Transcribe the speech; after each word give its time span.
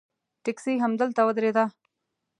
ټیکسي 0.43 0.73
همدلته 0.83 1.21
ودرېده. 1.23 1.65